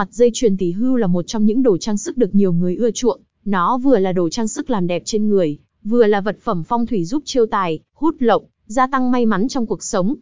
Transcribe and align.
Mặt 0.00 0.12
dây 0.12 0.30
chuyền 0.34 0.56
tỷ 0.56 0.72
hưu 0.72 0.96
là 0.96 1.06
một 1.06 1.22
trong 1.26 1.46
những 1.46 1.62
đồ 1.62 1.76
trang 1.78 1.96
sức 1.96 2.16
được 2.16 2.34
nhiều 2.34 2.52
người 2.52 2.76
ưa 2.76 2.90
chuộng, 2.90 3.20
nó 3.44 3.78
vừa 3.78 3.98
là 3.98 4.12
đồ 4.12 4.28
trang 4.28 4.48
sức 4.48 4.70
làm 4.70 4.86
đẹp 4.86 5.02
trên 5.04 5.28
người, 5.28 5.58
vừa 5.84 6.06
là 6.06 6.20
vật 6.20 6.38
phẩm 6.40 6.62
phong 6.68 6.86
thủy 6.86 7.04
giúp 7.04 7.22
chiêu 7.26 7.46
tài, 7.46 7.80
hút 7.94 8.16
lộc, 8.18 8.42
gia 8.66 8.86
tăng 8.86 9.10
may 9.10 9.26
mắn 9.26 9.48
trong 9.48 9.66
cuộc 9.66 9.82
sống. 9.82 10.14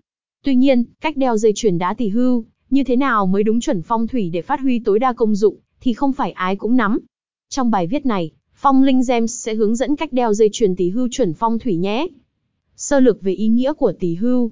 Tuy 0.44 0.54
nhiên, 0.54 0.84
cách 1.00 1.16
đeo 1.16 1.36
dây 1.36 1.52
chuyền 1.54 1.78
đá 1.78 1.94
tỷ 1.94 2.08
hưu, 2.08 2.44
như 2.70 2.84
thế 2.84 2.96
nào 2.96 3.26
mới 3.26 3.42
đúng 3.42 3.60
chuẩn 3.60 3.82
phong 3.82 4.06
thủy 4.06 4.30
để 4.30 4.42
phát 4.42 4.60
huy 4.60 4.78
tối 4.78 4.98
đa 4.98 5.12
công 5.12 5.34
dụng, 5.34 5.56
thì 5.80 5.92
không 5.92 6.12
phải 6.12 6.32
ai 6.32 6.56
cũng 6.56 6.76
nắm. 6.76 6.98
Trong 7.48 7.70
bài 7.70 7.86
viết 7.86 8.06
này, 8.06 8.30
Phong 8.54 8.82
Linh 8.82 9.02
Gems 9.08 9.34
sẽ 9.44 9.54
hướng 9.54 9.76
dẫn 9.76 9.96
cách 9.96 10.12
đeo 10.12 10.34
dây 10.34 10.48
chuyền 10.52 10.76
tỷ 10.76 10.90
hưu 10.90 11.08
chuẩn 11.10 11.34
phong 11.34 11.58
thủy 11.58 11.76
nhé. 11.76 12.06
Sơ 12.76 13.00
lược 13.00 13.22
về 13.22 13.32
ý 13.32 13.48
nghĩa 13.48 13.72
của 13.72 13.92
tỷ 13.92 14.14
hưu. 14.14 14.50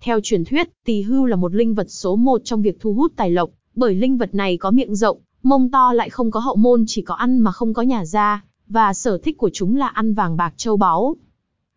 Theo 0.00 0.20
truyền 0.22 0.44
thuyết, 0.44 0.68
tỷ 0.84 1.02
hưu 1.02 1.26
là 1.26 1.36
một 1.36 1.54
linh 1.54 1.74
vật 1.74 1.90
số 1.90 2.16
một 2.16 2.40
trong 2.44 2.62
việc 2.62 2.80
thu 2.80 2.94
hút 2.94 3.12
tài 3.16 3.30
lộc, 3.30 3.50
bởi 3.74 3.94
linh 3.94 4.16
vật 4.16 4.34
này 4.34 4.56
có 4.56 4.70
miệng 4.70 4.94
rộng, 4.94 5.18
mông 5.42 5.70
to 5.70 5.92
lại 5.92 6.10
không 6.10 6.30
có 6.30 6.40
hậu 6.40 6.56
môn 6.56 6.84
chỉ 6.86 7.02
có 7.02 7.14
ăn 7.14 7.38
mà 7.38 7.52
không 7.52 7.74
có 7.74 7.82
nhà 7.82 8.04
ra, 8.04 8.44
và 8.68 8.94
sở 8.94 9.18
thích 9.18 9.38
của 9.38 9.50
chúng 9.52 9.76
là 9.76 9.86
ăn 9.86 10.14
vàng 10.14 10.36
bạc 10.36 10.54
châu 10.56 10.76
báu. 10.76 11.16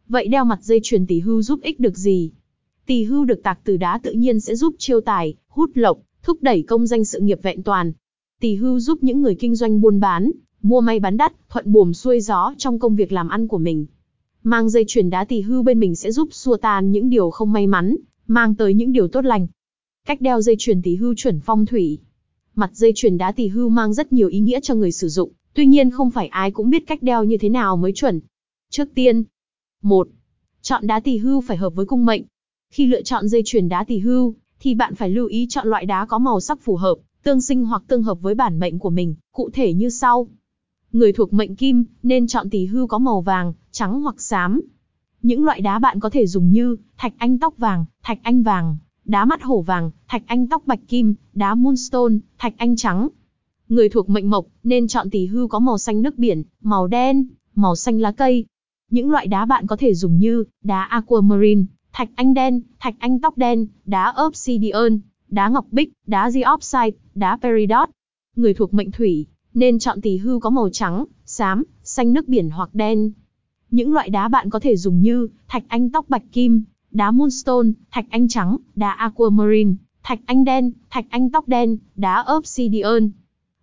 Vậy 0.07 0.27
đeo 0.27 0.45
mặt 0.45 0.59
dây 0.63 0.79
chuyền 0.83 1.05
tỷ 1.05 1.19
hưu 1.19 1.41
giúp 1.41 1.59
ích 1.61 1.79
được 1.79 1.97
gì? 1.97 2.31
Tỷ 2.85 3.03
hưu 3.03 3.25
được 3.25 3.43
tạc 3.43 3.59
từ 3.63 3.77
đá 3.77 3.99
tự 4.03 4.11
nhiên 4.11 4.39
sẽ 4.39 4.55
giúp 4.55 4.75
chiêu 4.77 5.01
tài, 5.01 5.35
hút 5.47 5.71
lộc, 5.73 5.97
thúc 6.23 6.37
đẩy 6.41 6.63
công 6.63 6.87
danh 6.87 7.05
sự 7.05 7.19
nghiệp 7.19 7.39
vẹn 7.43 7.63
toàn. 7.63 7.93
Tỷ 8.39 8.55
hưu 8.55 8.79
giúp 8.79 9.03
những 9.03 9.21
người 9.21 9.35
kinh 9.35 9.55
doanh 9.55 9.81
buôn 9.81 9.99
bán, 9.99 10.31
mua 10.61 10.81
may 10.81 10.99
bán 10.99 11.17
đắt, 11.17 11.33
thuận 11.49 11.71
buồm 11.71 11.93
xuôi 11.93 12.21
gió 12.21 12.53
trong 12.57 12.79
công 12.79 12.95
việc 12.95 13.11
làm 13.11 13.29
ăn 13.29 13.47
của 13.47 13.57
mình. 13.57 13.85
Mang 14.43 14.69
dây 14.69 14.83
chuyền 14.87 15.09
đá 15.09 15.25
tỷ 15.25 15.41
hưu 15.41 15.63
bên 15.63 15.79
mình 15.79 15.95
sẽ 15.95 16.11
giúp 16.11 16.29
xua 16.31 16.57
tan 16.57 16.91
những 16.91 17.09
điều 17.09 17.29
không 17.29 17.51
may 17.51 17.67
mắn, 17.67 17.95
mang 18.27 18.55
tới 18.55 18.73
những 18.73 18.91
điều 18.91 19.07
tốt 19.07 19.25
lành. 19.25 19.47
Cách 20.05 20.21
đeo 20.21 20.41
dây 20.41 20.55
chuyền 20.59 20.81
tỷ 20.81 20.95
hưu 20.95 21.13
chuẩn 21.15 21.39
phong 21.39 21.65
thủy. 21.65 21.99
Mặt 22.55 22.69
dây 22.73 22.91
chuyền 22.95 23.17
đá 23.17 23.31
tỷ 23.31 23.47
hưu 23.47 23.69
mang 23.69 23.93
rất 23.93 24.13
nhiều 24.13 24.27
ý 24.27 24.39
nghĩa 24.39 24.59
cho 24.59 24.75
người 24.75 24.91
sử 24.91 25.09
dụng, 25.09 25.31
tuy 25.53 25.65
nhiên 25.65 25.91
không 25.91 26.11
phải 26.11 26.27
ai 26.27 26.51
cũng 26.51 26.69
biết 26.69 26.87
cách 26.87 27.03
đeo 27.03 27.23
như 27.23 27.37
thế 27.37 27.49
nào 27.49 27.77
mới 27.77 27.91
chuẩn. 27.93 28.21
Trước 28.69 28.89
tiên, 28.95 29.23
1. 29.81 30.07
Chọn 30.61 30.87
đá 30.87 30.99
tỷ 30.99 31.17
hưu 31.17 31.41
phải 31.41 31.57
hợp 31.57 31.75
với 31.75 31.85
cung 31.85 32.05
mệnh. 32.05 32.23
Khi 32.73 32.85
lựa 32.85 33.01
chọn 33.01 33.27
dây 33.27 33.41
chuyền 33.45 33.69
đá 33.69 33.83
tỷ 33.83 33.99
hưu, 33.99 34.35
thì 34.59 34.75
bạn 34.75 34.95
phải 34.95 35.09
lưu 35.09 35.27
ý 35.27 35.47
chọn 35.49 35.67
loại 35.67 35.85
đá 35.85 36.05
có 36.05 36.19
màu 36.19 36.39
sắc 36.39 36.59
phù 36.61 36.75
hợp, 36.75 36.95
tương 37.23 37.41
sinh 37.41 37.65
hoặc 37.65 37.83
tương 37.87 38.03
hợp 38.03 38.21
với 38.21 38.35
bản 38.35 38.59
mệnh 38.59 38.79
của 38.79 38.89
mình, 38.89 39.15
cụ 39.31 39.49
thể 39.53 39.73
như 39.73 39.89
sau. 39.89 40.27
Người 40.91 41.13
thuộc 41.13 41.33
mệnh 41.33 41.55
kim, 41.55 41.83
nên 42.03 42.27
chọn 42.27 42.49
tỷ 42.49 42.65
hưu 42.65 42.87
có 42.87 42.99
màu 42.99 43.21
vàng, 43.21 43.53
trắng 43.71 44.01
hoặc 44.01 44.21
xám. 44.21 44.61
Những 45.21 45.43
loại 45.43 45.61
đá 45.61 45.79
bạn 45.79 45.99
có 45.99 46.09
thể 46.09 46.27
dùng 46.27 46.51
như, 46.51 46.75
thạch 46.97 47.13
anh 47.17 47.39
tóc 47.39 47.57
vàng, 47.57 47.85
thạch 48.03 48.19
anh 48.23 48.43
vàng, 48.43 48.77
đá 49.05 49.25
mắt 49.25 49.43
hổ 49.43 49.61
vàng, 49.61 49.91
thạch 50.07 50.23
anh 50.25 50.47
tóc 50.47 50.63
bạch 50.65 50.79
kim, 50.87 51.15
đá 51.33 51.55
moonstone, 51.55 52.15
thạch 52.37 52.53
anh 52.57 52.75
trắng. 52.75 53.07
Người 53.69 53.89
thuộc 53.89 54.09
mệnh 54.09 54.29
mộc, 54.29 54.45
nên 54.63 54.87
chọn 54.87 55.09
tỷ 55.09 55.25
hưu 55.25 55.47
có 55.47 55.59
màu 55.59 55.77
xanh 55.77 56.01
nước 56.01 56.17
biển, 56.17 56.43
màu 56.61 56.87
đen, 56.87 57.27
màu 57.55 57.75
xanh 57.75 57.99
lá 57.99 58.11
cây. 58.11 58.45
Những 58.91 59.11
loại 59.11 59.27
đá 59.27 59.45
bạn 59.45 59.67
có 59.67 59.75
thể 59.75 59.93
dùng 59.93 60.19
như, 60.19 60.43
đá 60.63 60.83
aquamarine, 60.83 61.63
thạch 61.93 62.09
anh 62.15 62.33
đen, 62.33 62.61
thạch 62.79 62.95
anh 62.99 63.19
tóc 63.19 63.37
đen, 63.37 63.67
đá 63.85 64.13
obsidian, 64.27 64.99
đá 65.29 65.49
ngọc 65.49 65.65
bích, 65.71 65.93
đá 66.07 66.31
diopside, 66.31 66.97
đá 67.15 67.37
peridot. 67.41 67.89
Người 68.35 68.53
thuộc 68.53 68.73
mệnh 68.73 68.91
thủy, 68.91 69.25
nên 69.53 69.79
chọn 69.79 70.01
tỷ 70.01 70.17
hưu 70.17 70.39
có 70.39 70.49
màu 70.49 70.69
trắng, 70.69 71.05
xám, 71.25 71.63
xanh 71.83 72.13
nước 72.13 72.27
biển 72.27 72.49
hoặc 72.49 72.69
đen. 72.73 73.11
Những 73.71 73.93
loại 73.93 74.09
đá 74.09 74.27
bạn 74.27 74.49
có 74.49 74.59
thể 74.59 74.77
dùng 74.77 75.01
như 75.01 75.27
thạch 75.47 75.63
anh 75.67 75.89
tóc 75.89 76.09
bạch 76.09 76.23
kim, 76.31 76.63
đá 76.95 77.11
moonstone, 77.11 77.69
thạch 77.91 78.05
anh 78.09 78.27
trắng, 78.27 78.57
đá 78.75 78.91
aquamarine, 78.91 79.73
thạch 80.03 80.19
anh 80.25 80.43
đen, 80.43 80.71
thạch 80.89 81.05
anh 81.09 81.29
tóc 81.29 81.47
đen, 81.47 81.77
đá 81.95 82.25
obsidian. 82.37 83.11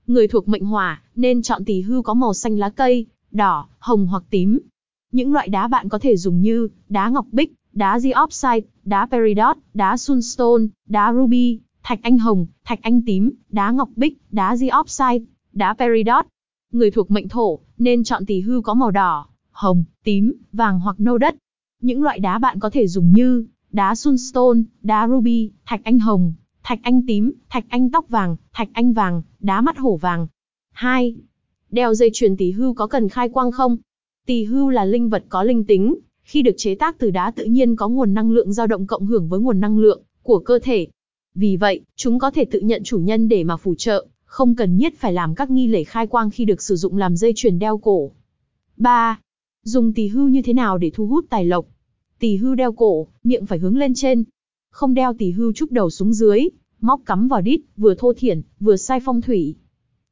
Người 0.06 0.28
thuộc 0.28 0.48
mệnh 0.48 0.64
hỏa 0.64 1.02
nên 1.16 1.42
chọn 1.42 1.64
tỷ 1.64 1.80
hưu 1.80 2.02
có 2.02 2.14
màu 2.14 2.34
xanh 2.34 2.58
lá 2.58 2.70
cây, 2.70 3.06
đỏ, 3.30 3.66
hồng 3.78 4.06
hoặc 4.06 4.22
tím. 4.30 4.58
Những 5.12 5.32
loại 5.32 5.48
đá 5.48 5.68
bạn 5.68 5.88
có 5.88 5.98
thể 5.98 6.16
dùng 6.16 6.42
như 6.42 6.68
đá 6.88 7.08
ngọc 7.08 7.26
bích, 7.32 7.54
đá 7.72 8.00
diopside, 8.00 8.60
đá 8.84 9.06
peridot, 9.06 9.56
đá 9.74 9.96
sunstone, 9.96 10.64
đá 10.88 11.12
ruby, 11.12 11.60
thạch 11.82 12.02
anh 12.02 12.18
hồng, 12.18 12.46
thạch 12.64 12.82
anh 12.82 13.02
tím, 13.06 13.30
đá 13.48 13.70
ngọc 13.70 13.88
bích, 13.96 14.18
đá 14.30 14.56
diopside, 14.56 15.24
đá 15.52 15.74
peridot. 15.74 16.26
Người 16.72 16.90
thuộc 16.90 17.10
mệnh 17.10 17.28
thổ, 17.28 17.58
nên 17.78 18.04
chọn 18.04 18.26
tỷ 18.26 18.40
hưu 18.40 18.62
có 18.62 18.74
màu 18.74 18.90
đỏ, 18.90 19.26
hồng, 19.50 19.84
tím, 20.04 20.32
vàng 20.52 20.80
hoặc 20.80 21.00
nâu 21.00 21.18
đất. 21.18 21.36
Những 21.82 22.02
loại 22.02 22.18
đá 22.18 22.38
bạn 22.38 22.58
có 22.60 22.70
thể 22.70 22.86
dùng 22.86 23.12
như 23.12 23.44
đá 23.72 23.94
sunstone, 23.94 24.60
đá 24.82 25.08
ruby, 25.08 25.50
thạch 25.66 25.80
anh 25.84 25.98
hồng, 25.98 26.32
thạch 26.62 26.78
anh 26.82 27.06
tím, 27.06 27.32
thạch 27.48 27.64
anh 27.68 27.90
tóc 27.90 28.08
vàng, 28.08 28.36
thạch 28.52 28.68
anh 28.72 28.92
vàng, 28.92 29.22
đá 29.40 29.60
mắt 29.60 29.78
hổ 29.78 29.96
vàng. 29.96 30.26
2. 30.72 31.16
Đeo 31.70 31.94
dây 31.94 32.10
chuyền 32.12 32.36
tỷ 32.36 32.50
hưu 32.50 32.74
có 32.74 32.86
cần 32.86 33.08
khai 33.08 33.28
quang 33.28 33.52
không? 33.52 33.76
Tỷ 34.26 34.44
hưu 34.44 34.68
là 34.68 34.84
linh 34.84 35.08
vật 35.08 35.24
có 35.28 35.42
linh 35.42 35.64
tính, 35.64 35.94
khi 36.22 36.42
được 36.42 36.54
chế 36.56 36.74
tác 36.74 36.98
từ 36.98 37.10
đá 37.10 37.30
tự 37.30 37.44
nhiên 37.44 37.76
có 37.76 37.88
nguồn 37.88 38.14
năng 38.14 38.30
lượng 38.30 38.52
dao 38.52 38.66
động 38.66 38.86
cộng 38.86 39.06
hưởng 39.06 39.28
với 39.28 39.40
nguồn 39.40 39.60
năng 39.60 39.78
lượng 39.78 40.02
của 40.22 40.38
cơ 40.38 40.58
thể. 40.62 40.86
Vì 41.34 41.56
vậy, 41.56 41.80
chúng 41.96 42.18
có 42.18 42.30
thể 42.30 42.44
tự 42.44 42.60
nhận 42.60 42.82
chủ 42.84 42.98
nhân 42.98 43.28
để 43.28 43.44
mà 43.44 43.56
phù 43.56 43.74
trợ, 43.74 44.06
không 44.24 44.54
cần 44.54 44.76
nhất 44.76 44.94
phải 44.98 45.12
làm 45.12 45.34
các 45.34 45.50
nghi 45.50 45.66
lễ 45.66 45.84
khai 45.84 46.06
quang 46.06 46.30
khi 46.30 46.44
được 46.44 46.62
sử 46.62 46.76
dụng 46.76 46.96
làm 46.96 47.16
dây 47.16 47.32
chuyền 47.36 47.58
đeo 47.58 47.78
cổ. 47.78 48.10
3. 48.76 49.20
Dùng 49.64 49.92
tỷ 49.92 50.08
hưu 50.08 50.28
như 50.28 50.42
thế 50.42 50.52
nào 50.52 50.78
để 50.78 50.90
thu 50.94 51.06
hút 51.06 51.26
tài 51.30 51.44
lộc? 51.44 51.66
Tỳ 52.22 52.36
hưu 52.36 52.54
đeo 52.54 52.72
cổ, 52.72 53.06
miệng 53.24 53.46
phải 53.46 53.58
hướng 53.58 53.76
lên 53.76 53.92
trên. 53.94 54.24
Không 54.70 54.94
đeo 54.94 55.14
tỷ 55.18 55.30
hưu 55.30 55.52
trúc 55.52 55.72
đầu 55.72 55.90
xuống 55.90 56.12
dưới, 56.12 56.40
móc 56.80 57.00
cắm 57.06 57.28
vào 57.28 57.40
đít, 57.40 57.60
vừa 57.76 57.94
thô 57.94 58.12
thiển, 58.12 58.42
vừa 58.60 58.76
sai 58.76 59.00
phong 59.04 59.20
thủy. 59.20 59.54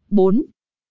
4. 0.09 0.43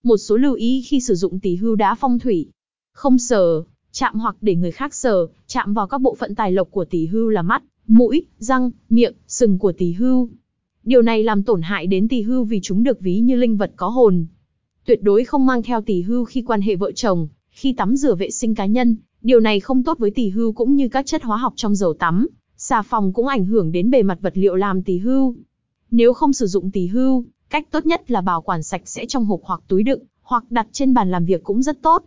Một 0.03 0.18
số 0.18 0.38
lưu 0.38 0.53
ý 0.53 0.84
khi 0.88 1.00
sử 1.00 1.16
dụng 1.16 1.40
tỷ 1.40 1.56
hưu 1.56 1.75
đá 1.75 1.96
phong 1.96 2.19
thủy. 2.19 2.50
Không 2.94 3.18
sờ, 3.18 3.63
chạm 3.91 4.19
hoặc 4.19 4.35
để 4.41 4.56
người 4.56 4.72
khác 4.72 4.94
sờ, 4.94 5.28
chạm 5.47 5.74
vào 5.74 5.88
các 5.88 6.02
bộ 6.02 6.16
phận 6.16 6.35
tài 6.35 6.52
lộc 6.52 6.72
của 6.72 6.85
tỷ 6.85 7.06
hưu 7.06 7.29
là 7.29 7.41
mắt, 7.41 7.63
mũi, 7.88 8.25
răng, 8.38 8.72
miệng, 8.90 9.13
sừng 9.28 9.59
của 9.59 9.72
tỷ 9.72 9.91
hưu. 9.91 10.29
Điều 10.84 11.02
này 11.02 11.24
làm 11.24 11.44
tổn 11.44 11.62
hại 11.62 11.88
đến 11.88 12.08
tỷ 12.08 12.22
hưu 12.22 12.44
vì 12.44 12.59
chúng 12.63 12.84
được 12.84 13.00
ví 13.00 13.19
như 13.19 13.35
linh 13.35 13.58
vật 13.58 13.72
có 13.75 13.88
hồn. 13.88 14.25
Tuyệt 14.85 15.03
đối 15.03 15.25
không 15.25 15.46
mang 15.46 15.63
theo 15.63 15.81
tỷ 15.81 16.02
hưu 16.02 16.25
khi 16.25 16.41
quan 16.41 16.62
hệ 16.62 16.75
vợ 16.75 16.91
chồng, 16.91 17.28
khi 17.50 17.74
tắm 17.74 17.96
rửa 17.96 18.16
vệ 18.16 18.31
sinh 18.31 18.56
cá 18.56 18.66
nhân, 18.66 18.97
điều 19.22 19.40
này 19.40 19.59
không 19.59 19.84
tốt 19.84 19.97
với 19.97 20.12
tỷ 20.12 20.30
hưu 20.30 20.52
cũng 20.52 20.75
như 20.75 20.88
các 20.88 21.06
chất 21.06 21.24
hóa 21.24 21.38
học 21.38 21.53
trong 21.56 21.75
dầu 21.75 21.94
tắm, 21.94 22.28
xà 22.57 22.81
phòng 22.81 23.13
cũng 23.13 23.28
ảnh 23.28 23.46
hưởng 23.46 23.72
đến 23.72 23.90
bề 23.90 24.03
mặt 24.03 24.18
vật 24.22 24.38
liệu 24.38 24.56
làm 24.56 24.84
tỷ 24.84 24.97
hưu. 24.97 25.35
Nếu 25.91 26.13
không 26.13 26.34
sử 26.34 26.47
dụng 26.47 26.72
tỷ 26.72 26.88
hưu, 26.88 27.25
cách 27.50 27.72
tốt 27.72 27.85
nhất 27.85 28.12
là 28.12 28.22
bảo 28.22 28.41
quản 28.41 28.63
sạch 28.63 28.81
sẽ 28.85 29.06
trong 29.06 29.25
hộp 29.25 29.40
hoặc 29.44 29.62
túi 29.68 29.84
đựng, 29.84 30.00
hoặc 30.22 30.44
đặt 30.50 30.68
trên 30.72 30.94
bàn 30.94 31.12
làm 31.12 31.25
việc 31.25 31.44
cũng 31.44 31.62
rất 31.62 31.81
tốt. 31.81 32.03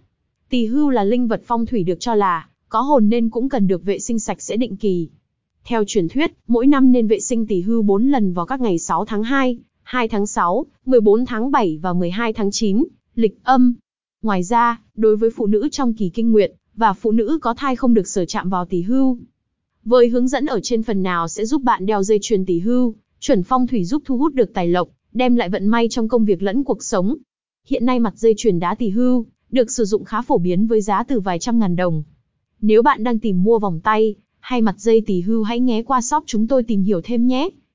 Tỳ 0.48 0.66
hưu 0.66 0.90
là 0.90 1.04
linh 1.04 1.28
vật 1.28 1.42
phong 1.46 1.66
thủy 1.66 1.82
được 1.84 2.00
cho 2.00 2.14
là 2.14 2.48
có 2.68 2.80
hồn 2.80 3.08
nên 3.08 3.30
cũng 3.30 3.48
cần 3.48 3.66
được 3.66 3.84
vệ 3.84 3.98
sinh 3.98 4.18
sạch 4.18 4.42
sẽ 4.42 4.56
định 4.56 4.76
kỳ. 4.76 5.08
Theo 5.64 5.84
truyền 5.86 6.08
thuyết, 6.08 6.32
mỗi 6.46 6.66
năm 6.66 6.92
nên 6.92 7.06
vệ 7.06 7.20
sinh 7.20 7.46
tỳ 7.46 7.60
hưu 7.60 7.82
4 7.82 8.10
lần 8.10 8.32
vào 8.32 8.46
các 8.46 8.60
ngày 8.60 8.78
6 8.78 9.04
tháng 9.04 9.22
2, 9.22 9.58
2 9.82 10.08
tháng 10.08 10.26
6, 10.26 10.66
14 10.86 11.26
tháng 11.26 11.50
7 11.50 11.78
và 11.82 11.92
12 11.92 12.32
tháng 12.32 12.50
9, 12.50 12.84
lịch 13.14 13.44
âm. 13.44 13.74
Ngoài 14.22 14.42
ra, 14.42 14.80
đối 14.94 15.16
với 15.16 15.30
phụ 15.36 15.46
nữ 15.46 15.68
trong 15.72 15.94
kỳ 15.94 16.08
kinh 16.08 16.32
nguyệt 16.32 16.52
và 16.76 16.92
phụ 16.92 17.10
nữ 17.10 17.38
có 17.42 17.54
thai 17.54 17.76
không 17.76 17.94
được 17.94 18.08
sở 18.08 18.24
chạm 18.24 18.48
vào 18.48 18.64
tỳ 18.64 18.82
hưu. 18.82 19.18
Với 19.84 20.08
hướng 20.08 20.28
dẫn 20.28 20.46
ở 20.46 20.60
trên 20.62 20.82
phần 20.82 21.02
nào 21.02 21.28
sẽ 21.28 21.44
giúp 21.44 21.62
bạn 21.62 21.86
đeo 21.86 22.02
dây 22.02 22.18
chuyền 22.22 22.46
tỳ 22.46 22.58
hưu, 22.58 22.94
chuẩn 23.20 23.42
phong 23.42 23.66
thủy 23.66 23.84
giúp 23.84 24.02
thu 24.04 24.18
hút 24.18 24.34
được 24.34 24.54
tài 24.54 24.68
lộc, 24.68 24.88
đem 25.12 25.36
lại 25.36 25.48
vận 25.48 25.66
may 25.66 25.88
trong 25.88 26.08
công 26.08 26.24
việc 26.24 26.42
lẫn 26.42 26.64
cuộc 26.64 26.82
sống. 26.82 27.16
Hiện 27.66 27.86
nay 27.86 28.00
mặt 28.00 28.14
dây 28.16 28.34
chuyền 28.36 28.60
đá 28.60 28.74
tỳ 28.74 28.88
hưu 28.88 29.26
được 29.50 29.70
sử 29.70 29.84
dụng 29.84 30.04
khá 30.04 30.22
phổ 30.22 30.38
biến 30.38 30.66
với 30.66 30.80
giá 30.80 31.02
từ 31.02 31.20
vài 31.20 31.38
trăm 31.38 31.58
ngàn 31.58 31.76
đồng. 31.76 32.02
Nếu 32.60 32.82
bạn 32.82 33.04
đang 33.04 33.18
tìm 33.18 33.42
mua 33.42 33.58
vòng 33.58 33.80
tay 33.80 34.14
hay 34.40 34.62
mặt 34.62 34.74
dây 34.78 35.02
tỳ 35.06 35.20
hưu 35.20 35.42
hãy 35.42 35.60
ghé 35.60 35.82
qua 35.82 36.00
shop 36.00 36.24
chúng 36.26 36.46
tôi 36.46 36.62
tìm 36.62 36.82
hiểu 36.82 37.00
thêm 37.04 37.26
nhé. 37.26 37.48